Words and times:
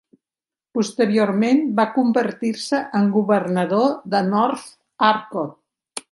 Posteriorment 0.77 1.59
va 1.81 1.85
convertir-se 1.97 2.79
en 3.01 3.05
Governador 3.19 3.91
de 4.15 4.23
North 4.33 4.65
Arcot. 5.13 5.53